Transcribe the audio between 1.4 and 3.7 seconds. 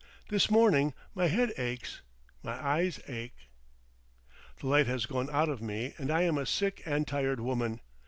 aches, my eyes ache.